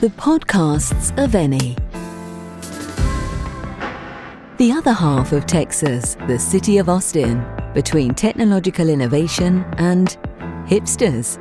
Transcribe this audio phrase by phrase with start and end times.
[0.00, 1.76] The podcasts of Eni.
[4.56, 10.16] The other half of Texas, the city of Austin, between technological innovation and
[10.66, 11.36] hipsters.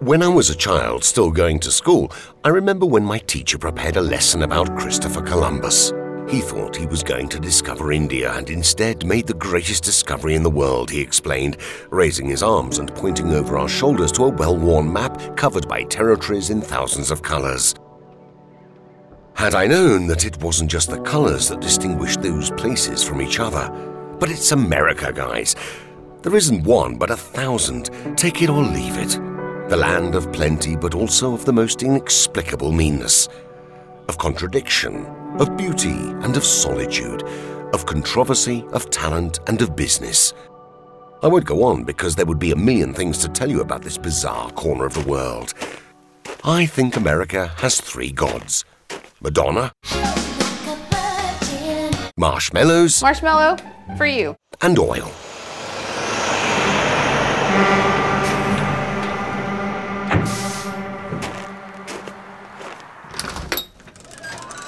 [0.00, 2.12] When I was a child still going to school,
[2.44, 5.92] I remember when my teacher prepared a lesson about Christopher Columbus.
[6.28, 10.42] He thought he was going to discover India and instead made the greatest discovery in
[10.42, 11.56] the world, he explained,
[11.90, 15.84] raising his arms and pointing over our shoulders to a well worn map covered by
[15.84, 17.74] territories in thousands of colours.
[19.34, 23.40] Had I known that it wasn't just the colours that distinguished those places from each
[23.40, 23.70] other,
[24.18, 25.54] but it's America, guys.
[26.22, 27.90] There isn't one, but a thousand.
[28.18, 29.18] Take it or leave it
[29.68, 33.28] the land of plenty, but also of the most inexplicable meanness,
[34.08, 35.04] of contradiction,
[35.38, 37.22] of beauty and of solitude,
[37.72, 40.32] of controversy, of talent and of business.
[41.22, 43.82] I won't go on because there would be a million things to tell you about
[43.82, 45.54] this bizarre corner of the world.
[46.44, 48.64] I think America has three gods
[49.20, 49.72] Madonna,
[52.16, 53.56] marshmallows, Marshmallow
[53.96, 54.36] for you.
[54.62, 55.10] and oil.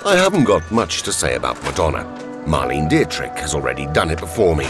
[0.04, 2.04] I haven't got much to say about Madonna.
[2.46, 4.66] Marlene Dietrich has already done it before me.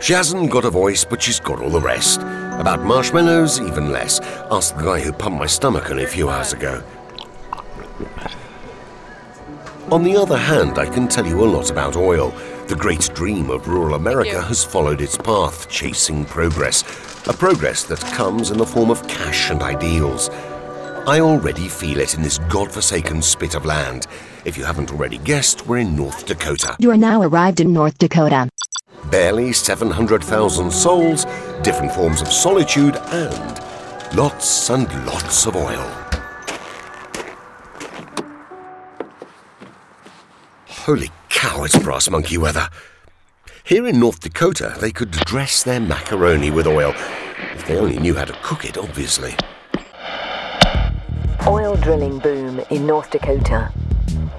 [0.00, 2.20] She hasn't got a voice, but she's got all the rest.
[2.58, 4.18] About marshmallows, even less.
[4.50, 6.82] Ask the guy who pumped my stomach only a few hours ago.
[9.92, 12.30] On the other hand, I can tell you a lot about oil.
[12.66, 16.82] The great dream of rural America has followed its path, chasing progress.
[17.28, 20.30] A progress that comes in the form of cash and ideals.
[21.06, 24.06] I already feel it in this godforsaken spit of land.
[24.46, 26.76] If you haven't already guessed, we're in North Dakota.
[26.78, 28.48] You are now arrived in North Dakota.
[29.10, 31.26] Barely 700,000 souls,
[31.62, 35.86] different forms of solitude, and lots and lots of oil.
[40.68, 42.66] Holy cow, it's brass monkey weather.
[43.62, 46.94] Here in North Dakota, they could dress their macaroni with oil.
[47.52, 49.34] If they only knew how to cook it, obviously.
[51.46, 53.70] Oil drilling boom in North Dakota.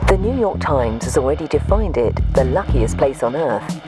[0.07, 3.79] The New York Times has already defined it the luckiest place on earth.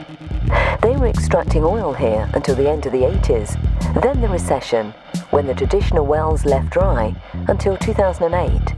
[0.84, 3.60] They were extracting oil here until the end of the 80s,
[4.04, 4.92] then the recession,
[5.32, 7.16] when the traditional wells left dry,
[7.48, 8.70] until 2008,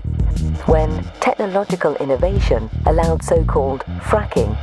[0.67, 4.57] when technological innovation allowed so called fracking,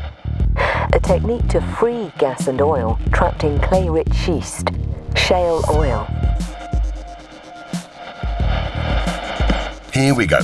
[0.94, 4.70] a technique to free gas and oil trapped in clay rich schist,
[5.14, 6.08] shale oil.
[9.96, 10.40] Here we go.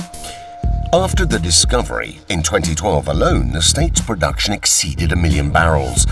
[0.91, 6.07] After the discovery, in 2012 alone, the state's production exceeded a million barrels,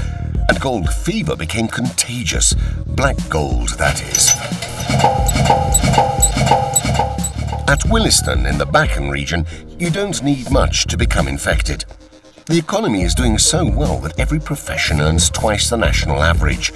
[0.48, 2.54] and gold fever became contagious.
[2.86, 4.30] Black gold, that is.
[7.68, 9.48] At Williston, in the Bakken region,
[9.80, 11.84] you don't need much to become infected.
[12.46, 16.72] The economy is doing so well that every profession earns twice the national average.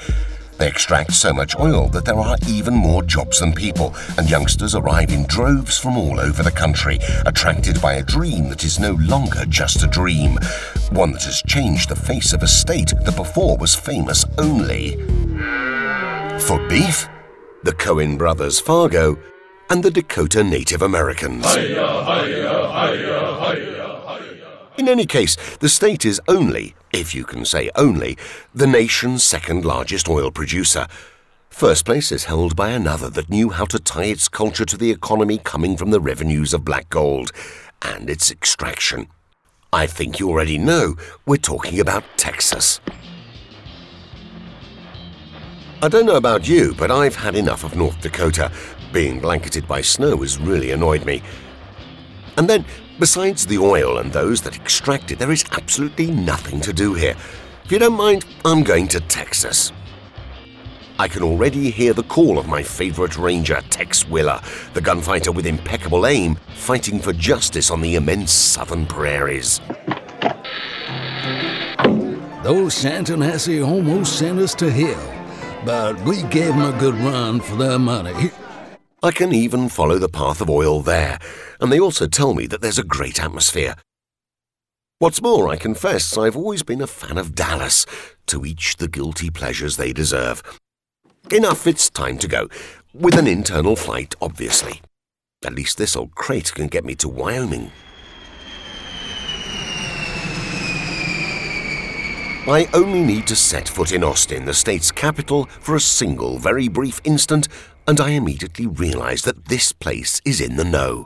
[0.57, 4.75] They extract so much oil that there are even more jobs than people, and youngsters
[4.75, 8.93] arrive in droves from all over the country, attracted by a dream that is no
[8.93, 10.37] longer just a dream.
[10.91, 14.95] One that has changed the face of a state that before was famous only
[16.39, 17.07] for beef,
[17.63, 19.17] the Coen brothers Fargo,
[19.69, 21.45] and the Dakota Native Americans.
[24.77, 28.17] In any case, the state is only, if you can say only,
[28.53, 30.87] the nation's second largest oil producer.
[31.49, 34.91] First place is held by another that knew how to tie its culture to the
[34.91, 37.31] economy coming from the revenues of black gold
[37.81, 39.07] and its extraction.
[39.71, 42.81] I think you already know we're talking about Texas.
[45.81, 48.51] I don't know about you, but I've had enough of North Dakota.
[48.91, 51.21] Being blanketed by snow has really annoyed me.
[52.37, 52.65] And then,
[52.99, 57.15] besides the oil and those that extract it, there is absolutely nothing to do here.
[57.63, 59.71] If you don't mind, I'm going to Texas.
[60.97, 64.39] I can already hear the call of my favorite ranger, Tex Willer,
[64.73, 69.59] the gunfighter with impeccable aim, fighting for justice on the immense southern prairies.
[72.43, 77.55] Those Chantanassi almost sent us to hell, but we gave them a good run for
[77.55, 78.31] their money.
[79.05, 81.19] I can even follow the path of oil there,
[81.61, 83.75] and they also tell me that there's a great atmosphere.
[84.97, 87.85] What's more, I confess I've always been a fan of Dallas,
[88.25, 90.41] to each the guilty pleasures they deserve.
[91.29, 92.49] Enough, it's time to go.
[92.95, 94.81] With an internal flight, obviously.
[95.45, 97.71] At least this old crate can get me to Wyoming.
[102.47, 106.67] I only need to set foot in Austin, the state's capital, for a single, very
[106.67, 107.47] brief instant,
[107.87, 111.05] and I immediately realise that this place is in the know.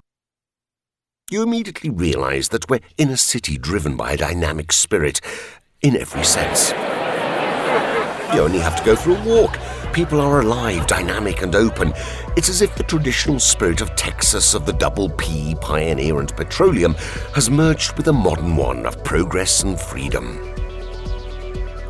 [1.30, 5.22] You immediately realise that we're in a city driven by a dynamic spirit,
[5.81, 6.72] in every sense.
[8.34, 9.58] You only have to go for a walk.
[9.94, 11.94] People are alive, dynamic, and open.
[12.38, 16.94] It's as if the traditional spirit of Texas, of the double P, pioneer, and petroleum,
[17.34, 20.49] has merged with a modern one of progress and freedom.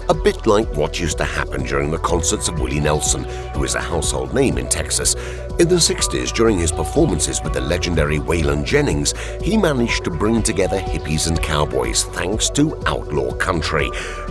[0.09, 3.75] A bit like what used to happen during the concerts of Willie Nelson, who is
[3.75, 5.13] a household name in Texas.
[5.59, 10.41] In the 60s, during his performances with the legendary Waylon Jennings, he managed to bring
[10.41, 13.87] together hippies and cowboys thanks to outlaw country,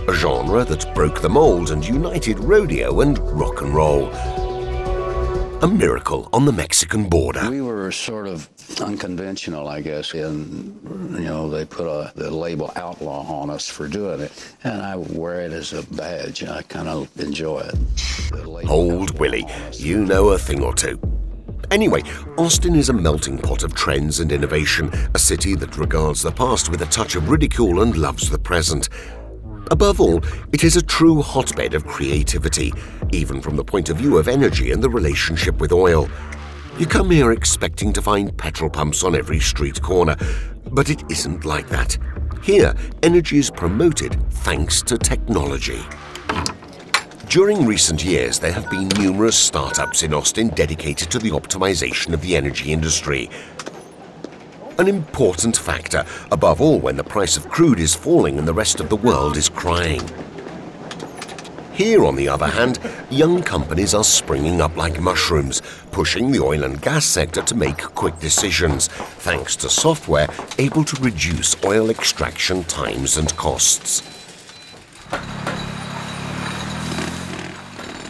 [0.09, 4.11] a genre that broke the mold and united rodeo and rock and roll
[5.61, 7.49] a miracle on the Mexican border.
[7.49, 8.49] We were sort of
[8.81, 13.87] unconventional, I guess, and you know they put a, the label outlaw on us for
[13.87, 14.31] doing it,
[14.63, 16.43] and I wear it as a badge.
[16.43, 18.69] I kind of enjoy it.
[18.69, 20.99] Old Willie, you know a thing or two.
[21.71, 22.01] Anyway,
[22.37, 26.69] Austin is a melting pot of trends and innovation, a city that regards the past
[26.69, 28.89] with a touch of ridicule and loves the present.
[29.71, 30.19] Above all,
[30.51, 32.73] it is a true hotbed of creativity,
[33.11, 36.09] even from the point of view of energy and the relationship with oil.
[36.79, 40.15] You come here expecting to find petrol pumps on every street corner,
[40.71, 41.97] but it isn't like that.
[42.41, 42.73] Here,
[43.03, 45.81] energy is promoted thanks to technology.
[47.27, 52.21] During recent years, there have been numerous startups in Austin dedicated to the optimization of
[52.21, 53.29] the energy industry
[54.79, 58.79] an important factor, above all when the price of crude is falling and the rest
[58.79, 60.01] of the world is crying.
[61.73, 62.79] Here, on the other hand,
[63.09, 65.61] young companies are springing up like mushrooms,
[65.91, 71.01] pushing the oil and gas sector to make quick decisions, thanks to software able to
[71.01, 74.01] reduce oil extraction times and costs.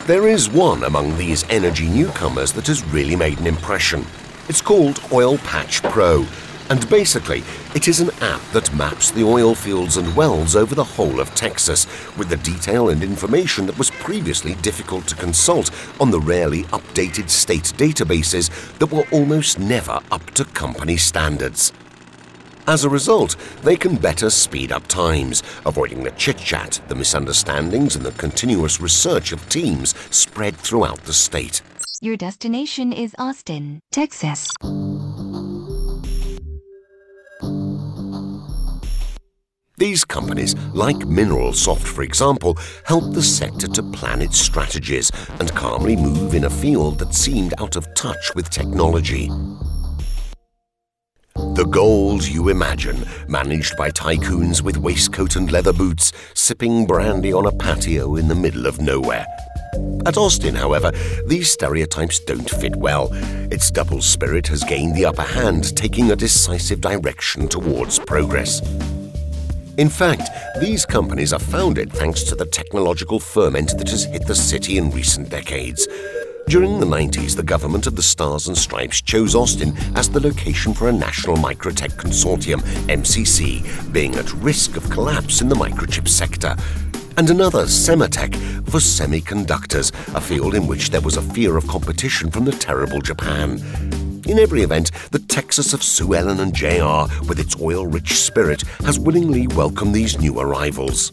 [0.06, 4.06] There is one among these energy newcomers that has really made an impression.
[4.48, 6.26] It's called Oil Patch Pro,
[6.70, 7.44] and basically,
[7.74, 11.34] it is an app that maps the oil fields and wells over the whole of
[11.34, 11.88] Texas
[12.18, 17.30] with the detail and information that was previously difficult to consult on the rarely updated
[17.30, 21.74] state databases that were almost never up to company standards.
[22.68, 27.96] As a result, they can better speed up times, avoiding the chit chat, the misunderstandings,
[27.96, 31.64] and the continuous research of teams spread throughout the state.
[32.02, 34.50] Your destination is Austin, Texas.
[39.80, 45.10] These companies, like Mineralsoft for example, help the sector to plan its strategies
[45.40, 49.30] and calmly move in a field that seemed out of touch with technology.
[51.56, 57.46] The gold you imagine, managed by tycoons with waistcoat and leather boots, sipping brandy on
[57.46, 59.26] a patio in the middle of nowhere.
[60.06, 60.92] At Austin, however,
[61.26, 63.08] these stereotypes don't fit well.
[63.50, 68.62] Its double spirit has gained the upper hand, taking a decisive direction towards progress.
[69.80, 70.30] In fact,
[70.60, 74.92] these companies are founded thanks to the technological ferment that has hit the city in
[74.92, 75.88] recent decades.
[76.50, 80.74] During the 90s, the government of the Stars and Stripes chose Austin as the location
[80.74, 82.60] for a national microtech consortium,
[82.90, 86.58] MCC, being at risk of collapse in the microchip sector.
[87.16, 88.36] And another, Sematech,
[88.70, 93.00] for semiconductors, a field in which there was a fear of competition from the terrible
[93.00, 93.62] Japan.
[94.30, 98.62] In every event, the Texas of Sue Ellen and JR, with its oil rich spirit,
[98.82, 101.12] has willingly welcomed these new arrivals.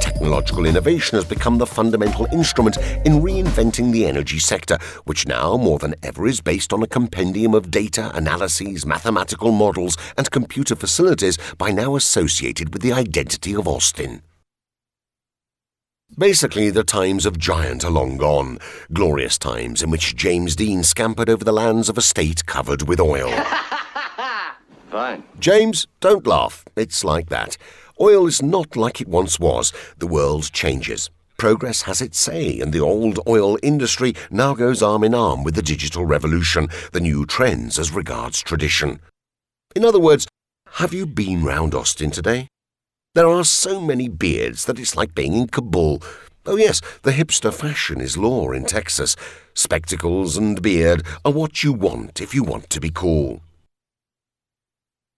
[0.00, 5.78] Technological innovation has become the fundamental instrument in reinventing the energy sector, which now more
[5.78, 11.38] than ever is based on a compendium of data, analyses, mathematical models, and computer facilities
[11.58, 14.22] by now associated with the identity of Austin.
[16.18, 18.58] Basically, the times of Giant are long gone,
[18.90, 23.00] glorious times in which James Dean scampered over the lands of a state covered with
[23.00, 23.30] oil.
[24.90, 25.24] Fine.
[25.38, 26.64] James, don't laugh.
[26.74, 27.58] It's like that.
[28.00, 29.74] Oil is not like it once was.
[29.98, 31.10] The world changes.
[31.36, 35.54] Progress has its say, and the old oil industry now goes arm in arm with
[35.54, 39.00] the digital revolution, the new trends as regards tradition.
[39.74, 40.26] In other words,
[40.74, 42.48] have you been round Austin today?
[43.16, 46.02] There are so many beards that it's like being in Kabul.
[46.44, 49.16] Oh, yes, the hipster fashion is law in Texas.
[49.54, 53.40] Spectacles and beard are what you want if you want to be cool.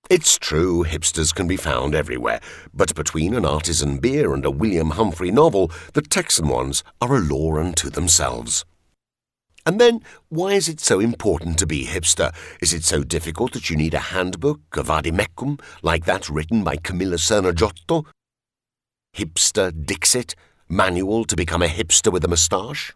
[0.08, 2.38] It's true, hipsters can be found everywhere,
[2.72, 7.20] but between an artisan beer and a William Humphrey novel, the Texan ones are a
[7.20, 8.64] law unto themselves.
[9.68, 12.34] And then, why is it so important to be hipster?
[12.62, 16.76] Is it so difficult that you need a handbook, a vademecum, like that written by
[16.76, 18.06] Camilla Sernagiotto?
[19.14, 20.34] Hipster Dixit?
[20.70, 22.94] Manual to become a hipster with a moustache?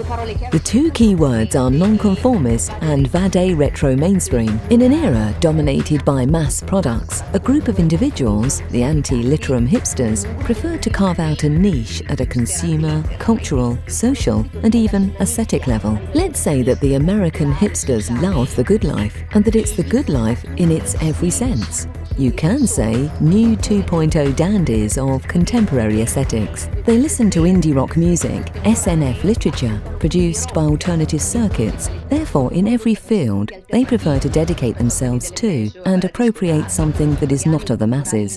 [0.00, 4.58] The two key words are nonconformist and vade retro mainstream.
[4.70, 10.24] In an era dominated by mass products, a group of individuals, the ante litteram hipsters,
[10.42, 15.98] prefer to carve out a niche at a consumer, cultural, social, and even aesthetic level.
[16.14, 20.08] Let's say that the American hipsters love the good life and that it's the good
[20.08, 21.86] life in its every sense.
[22.20, 26.68] You can say new 2.0 dandies of contemporary aesthetics.
[26.84, 31.88] They listen to indie rock music, SNF literature, produced by alternative circuits.
[32.10, 37.46] Therefore, in every field, they prefer to dedicate themselves to and appropriate something that is
[37.46, 38.34] not of the masses.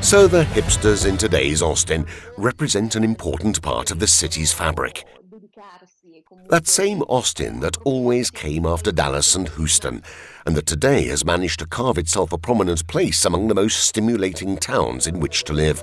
[0.00, 2.06] So the hipsters in today's Austin
[2.38, 5.04] represent an important part of the city's fabric.
[6.48, 10.02] That same Austin that always came after Dallas and Houston,
[10.44, 14.56] and that today has managed to carve itself a prominent place among the most stimulating
[14.56, 15.82] towns in which to live.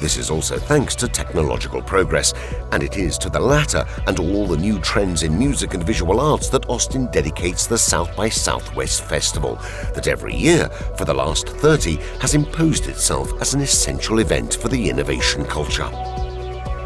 [0.00, 2.32] This is also thanks to technological progress,
[2.72, 6.20] and it is to the latter and all the new trends in music and visual
[6.20, 9.56] arts that Austin dedicates the South by Southwest Festival,
[9.94, 14.68] that every year, for the last 30, has imposed itself as an essential event for
[14.68, 15.90] the innovation culture.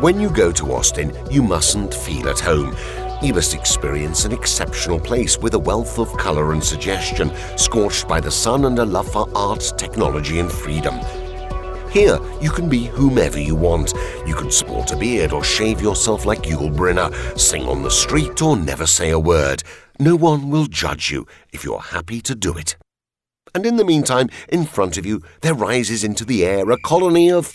[0.00, 2.76] When you go to Austin, you mustn't feel at home.
[3.22, 8.18] You must experience an exceptional place with a wealth of colour and suggestion, scorched by
[8.20, 10.98] the sun and a love for art, technology, and freedom.
[11.90, 13.94] Here, you can be whomever you want.
[14.26, 18.42] You can sport a beard or shave yourself like Yul Brynner, sing on the street
[18.42, 19.62] or never say a word.
[20.00, 22.76] No one will judge you if you're happy to do it.
[23.54, 27.30] And in the meantime, in front of you, there rises into the air a colony
[27.30, 27.46] of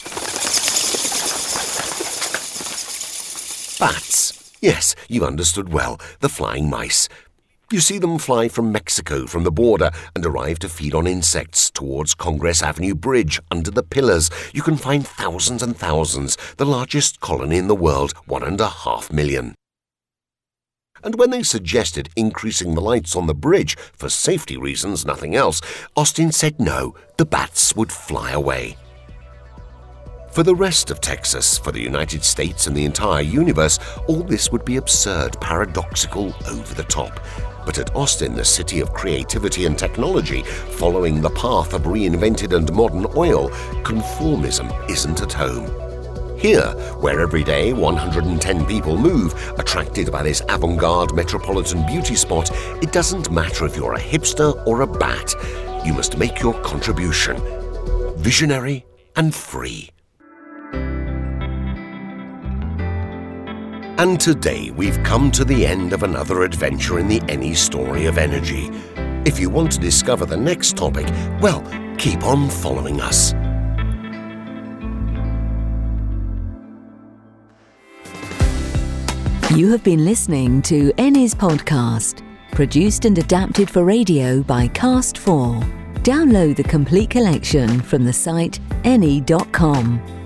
[3.79, 4.57] Bats.
[4.59, 6.01] Yes, you understood well.
[6.19, 7.07] The flying mice.
[7.71, 11.71] You see them fly from Mexico from the border and arrive to feed on insects
[11.71, 14.29] towards Congress Avenue Bridge under the pillars.
[14.53, 18.67] You can find thousands and thousands, the largest colony in the world, one and a
[18.67, 19.55] half million.
[21.01, 25.62] And when they suggested increasing the lights on the bridge for safety reasons, nothing else,
[25.95, 28.75] Austin said no, the bats would fly away.
[30.31, 34.51] For the rest of Texas, for the United States, and the entire universe, all this
[34.51, 37.19] would be absurd, paradoxical, over the top.
[37.65, 42.71] But at Austin, the city of creativity and technology, following the path of reinvented and
[42.71, 43.50] modern oil,
[43.83, 45.67] conformism isn't at home.
[46.39, 46.69] Here,
[47.00, 52.51] where every day 110 people move, attracted by this avant garde metropolitan beauty spot,
[52.83, 55.33] it doesn't matter if you're a hipster or a bat.
[55.86, 57.41] You must make your contribution.
[58.17, 59.89] Visionary and free.
[64.00, 68.18] And today we've come to the end of another adventure in the Eni Story of
[68.18, 68.70] Energy.
[69.25, 71.06] If you want to discover the next topic,
[71.41, 71.62] well,
[71.98, 73.34] keep on following us.
[79.53, 86.00] You have been listening to Eni's podcast, produced and adapted for radio by Cast4.
[86.03, 90.18] Download the complete collection from the site eni.com.